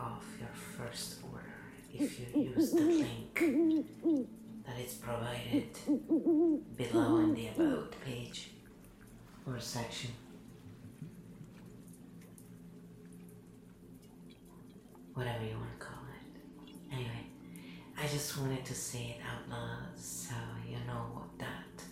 [0.00, 1.44] off your first order
[1.92, 3.34] if you use the link
[4.64, 5.68] that is provided
[6.76, 8.50] below in the About page
[9.46, 10.10] or section.
[15.14, 16.74] Whatever you want to call it.
[16.92, 17.26] Anyway,
[18.00, 20.34] I just wanted to say it out loud so
[20.66, 21.82] you know what that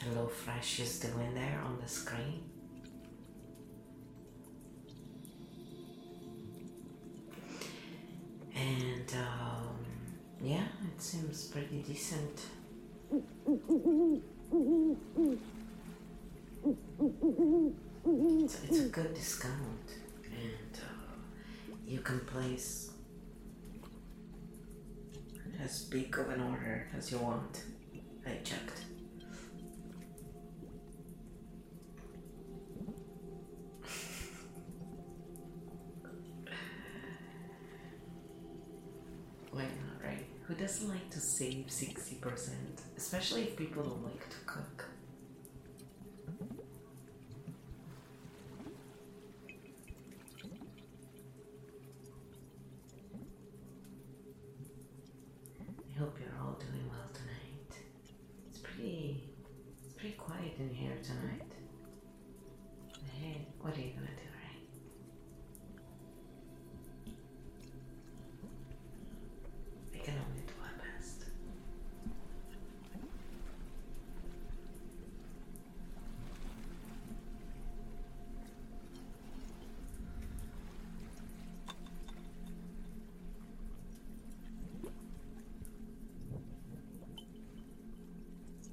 [0.00, 2.42] Hello Fresh is doing there on the screen.
[11.08, 12.40] Seems pretty decent.
[18.44, 19.88] It's, it's a good discount,
[20.24, 21.14] and uh,
[21.86, 22.90] you can place
[25.64, 27.64] as big of an order as you want.
[28.26, 28.87] I checked.
[40.04, 40.26] Right?
[40.46, 42.50] Who doesn't like to save 60%?
[42.96, 44.84] Especially if people don't like to cook.
[55.60, 57.80] I hope you're all doing well tonight.
[58.48, 59.24] It's pretty
[59.84, 61.57] it's pretty quiet in here tonight.